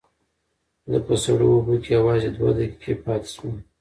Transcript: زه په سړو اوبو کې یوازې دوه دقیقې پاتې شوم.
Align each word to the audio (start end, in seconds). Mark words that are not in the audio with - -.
زه 0.91 0.97
په 1.07 1.13
سړو 1.23 1.45
اوبو 1.53 1.73
کې 1.83 1.89
یوازې 1.97 2.29
دوه 2.37 2.51
دقیقې 2.57 2.93
پاتې 3.05 3.29
شوم. 3.33 3.55